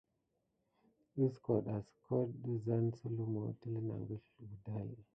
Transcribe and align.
Heskote 1.13 1.69
adkota 1.77 2.29
ɗazen 2.43 2.85
su 2.97 3.05
lumu 3.15 3.41
teline 3.59 3.93
agəlzevədal. 3.99 4.89